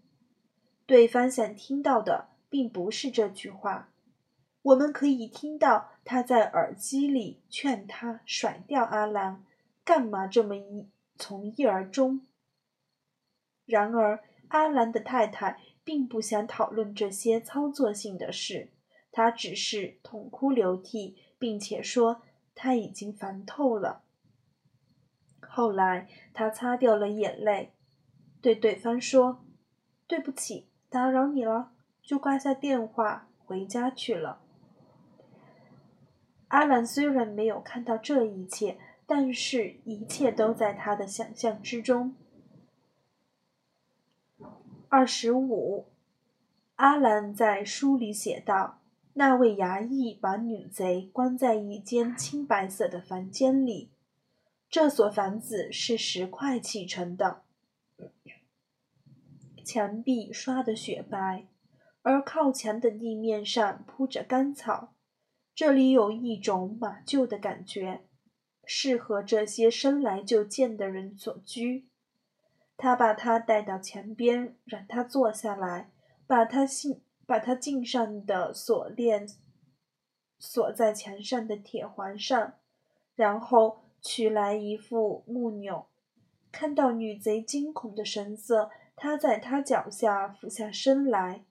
[0.84, 3.90] 对方想听到的并不是这句话。
[4.62, 9.44] 我们可以听到他在耳机里劝他甩掉阿兰。
[9.84, 12.26] 干嘛这么一从一而终？
[13.64, 18.70] 然而，阿兰的太太并不想讨论这些操作性的事，
[19.12, 22.22] 她只是痛哭流涕，并且说
[22.56, 24.02] 她已经烦透了。
[25.40, 27.72] 后来，她擦掉了眼泪，
[28.40, 29.44] 对对方说
[30.08, 31.70] ：“对不起，打扰你了。”
[32.06, 34.40] 就挂下电话，回家去了。
[36.48, 38.78] 阿兰虽然没有看到这一切。
[39.08, 42.16] 但是，一切都在他的想象之中。
[44.88, 45.86] 二十五，
[46.74, 48.80] 阿兰在书里写道
[49.14, 53.90] ：“那位衙役把女贼关在一间青白色的房间里，
[54.68, 57.44] 这所房子是石块砌成的，
[59.64, 61.46] 墙壁刷得雪白，
[62.06, 64.94] 而靠墙的地面上铺着干草。
[65.52, 68.02] 这里有一种马厩的感觉。”
[68.64, 71.88] 适合这些生来就贱的人所居。
[72.76, 75.90] 他把他带到墙边，让他坐下来，
[76.26, 79.26] 把他信把他颈上的锁链
[80.38, 82.54] 锁在墙上的铁环上，
[83.16, 85.86] 然后取来一副木钮。
[86.52, 91.44] 看到女贼惊恐的神色，他在她脚下俯下身来，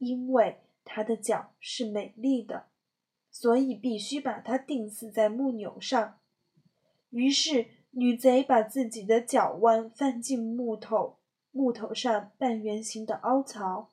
[0.00, 2.66] 因为她的脚是美丽的，
[3.30, 6.18] 所以必须把它钉死在木钮上。
[7.10, 11.18] 于是，女贼把自己的脚腕放进木头
[11.52, 13.90] 木头上半圆形的凹槽，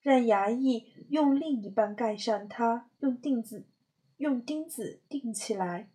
[0.00, 3.66] 让衙役用另一半盖上它，用钉子
[4.16, 5.90] 用钉子钉起来。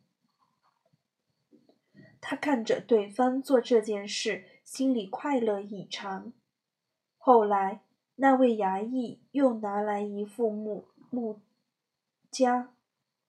[2.21, 6.33] 他看着对方做这件事，心里快乐异常。
[7.17, 7.81] 后来，
[8.21, 11.39] 那位衙役又拿来一副木木
[12.31, 12.69] 夹，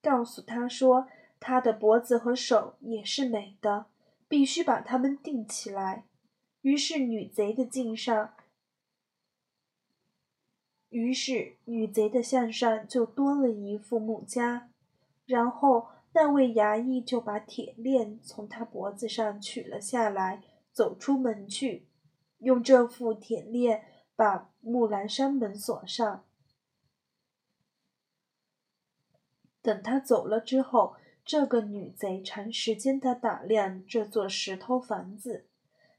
[0.00, 1.08] 告诉他说。
[1.42, 3.86] 他的脖子和手也是美的，
[4.28, 6.04] 必须把它们钉起来。
[6.60, 8.34] 于是女贼的颈上，
[10.90, 14.68] 于是女贼的项上就多了一副木夹。
[15.24, 21.86] 然后那位衙役就把铁链从他脖子上取了下来，走出门去，
[22.40, 23.82] 用这副铁链
[24.14, 26.24] 把木兰山门锁上。
[29.60, 30.96] 等他走了之后。
[31.22, 35.46] 这个女贼长时间的打量这座石头房子，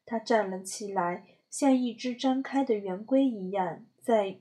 [0.03, 4.39] 她站了起来，像一只张开的圆规一样，在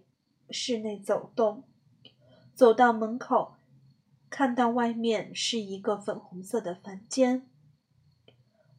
[0.48, 1.62] 室内走动。
[2.54, 3.54] 走到门口，
[4.28, 7.46] 看到外面是一个粉红色的房间。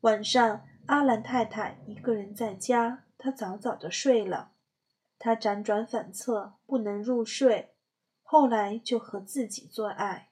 [0.02, 4.51] 晚上，阿兰太太一个人在家，她早早的睡了。
[5.24, 7.76] 他辗转反侧，不能入睡，
[8.24, 10.32] 后来就和自己做爱。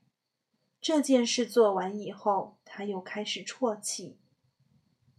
[0.82, 4.18] 这件事做完以后，他又开始啜泣。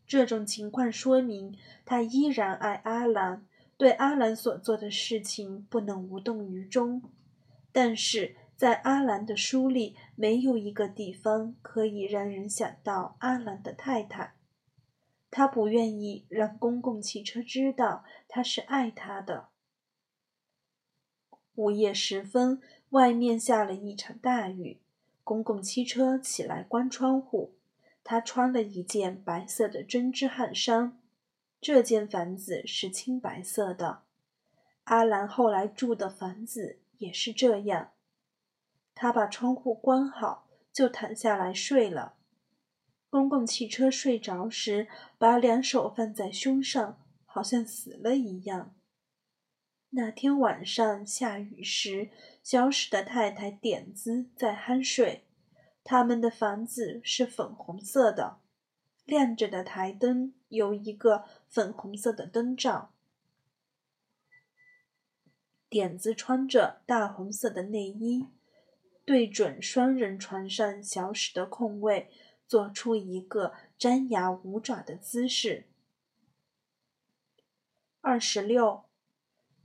[0.09, 3.47] 这种情况说明他依然爱阿兰，
[3.77, 7.01] 对阿兰所做的事情不能无动于衷。
[7.71, 14.35] 但是在阿兰的书里，没有一个地方可以让人想到阿兰的太太。
[15.31, 19.50] 他不愿意让公共汽车知道他是爱他的。
[21.61, 22.59] 午夜时分，
[22.89, 24.81] 外面下了一场大雨，
[25.23, 27.53] 公共汽车起来关窗户。
[28.03, 30.99] 他穿了一件白色的针织汗衫，
[31.61, 34.05] 这间房子是青白色的。
[34.85, 37.91] 阿兰后来住的房子也是这样。
[38.95, 42.15] 他把窗户关好，就躺下来睡了。
[43.11, 44.89] 公共汽车睡着时，
[45.19, 48.75] 把两手放在胸上，好像死了一样。
[49.93, 52.11] 那天晚上下雨时，
[52.45, 55.25] 小史的太太点子在酣睡。
[55.83, 58.39] 他们的房子是粉红色的，
[59.05, 62.93] 亮着的台灯有一个粉红色的灯罩。
[65.69, 68.29] 点子穿着大红色的内衣，
[69.05, 72.09] 对准双人床上小史的空位，
[72.47, 75.67] 做出一个张牙舞爪的姿势。
[78.01, 78.85] 二十六，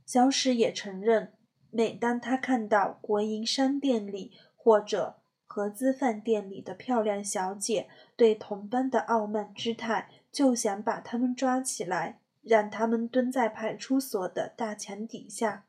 [0.06, 1.32] 小史也承认，
[1.70, 5.16] 每当他看到国营商店里或者。
[5.48, 15.64] 合资饭店里的漂亮小姐对同伴的傲慢姿态，就想把他们抓起来，让他们蹲在派出所的大墙底下。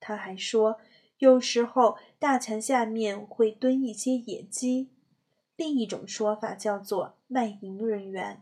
[0.00, 0.78] 他还说，
[1.18, 4.88] 有时候大墙下面会蹲一些野鸡，
[5.56, 8.40] 另一种说法叫做卖淫人员。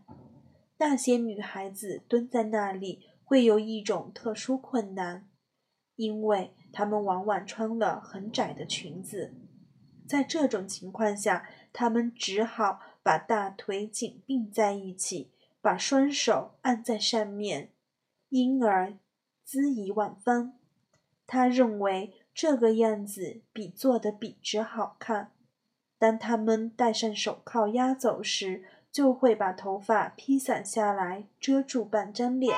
[0.79, 5.29] 那些女孩子蹲在那里会有一种特殊困难，
[5.97, 9.35] 因为她们往往穿了很窄的裙子。
[10.07, 17.73] 在这种情况下，他们只好把大腿紧并在一起，把双手按在上面，
[18.29, 18.97] 因而
[19.45, 20.53] 恣意万分。
[21.27, 25.33] 他认为这个样子比做的笔直好看。
[25.99, 28.63] 当他们戴上手铐押走时，
[28.93, 32.55] 就会把头发披散下来，遮住半张脸。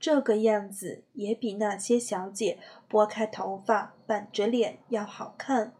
[0.00, 5.74] 这个样子也比那些小姐拨开头发、板着脸要好看，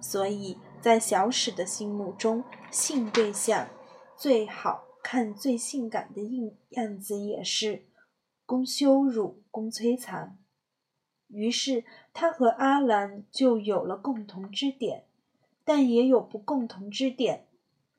[0.00, 3.68] 所以在小史的心目中，性对象
[4.16, 7.84] 最好看、最性感的样样子也是
[8.46, 10.38] 公羞辱、公摧残。
[11.28, 11.84] 于是
[12.14, 15.04] 他和阿兰就有了共同之点，
[15.66, 17.46] 但也有不共同之点。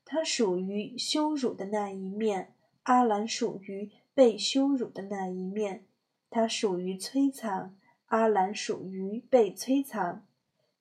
[0.04, 3.92] 他属于羞辱的那一面，阿兰属于。
[4.16, 5.86] 被羞辱的那一面，
[6.32, 10.26] 他属于摧残；阿兰属于被摧残。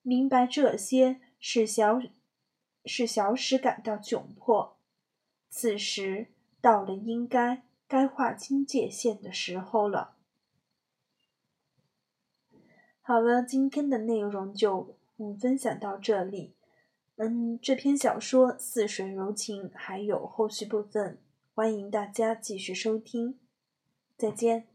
[0.03, 2.01] 明白这些，使小
[2.85, 4.77] 使小史感到窘迫。
[5.51, 6.29] 此时
[6.61, 10.17] 到了应该该划清界限的时候了。
[13.01, 16.55] 好了，今天的内容就嗯分享到这里。
[17.17, 21.19] 嗯，这篇小说《似水柔情》还有后续部分。
[21.57, 23.39] 欢迎大家继续收听，
[24.19, 24.67] 再见。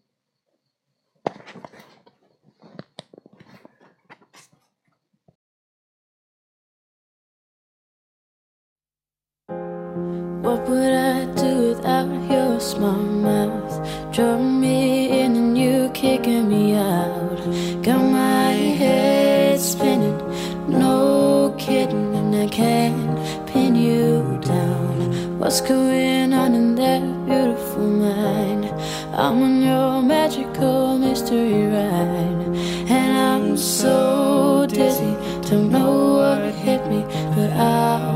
[25.50, 28.66] What's going on in that beautiful mind?
[29.16, 32.56] I'm on your magical mystery ride,
[32.88, 35.16] and I'm so dizzy,
[35.50, 37.02] don't know what hit me,
[37.34, 38.09] but I'll